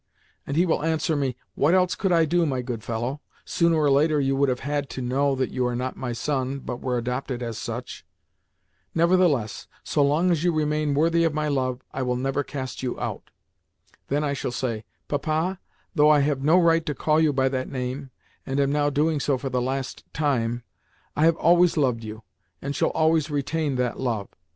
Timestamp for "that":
5.35-5.51, 17.49-17.69, 23.75-23.99